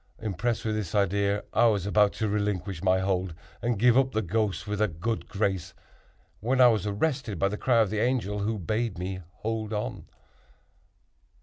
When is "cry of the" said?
7.59-7.99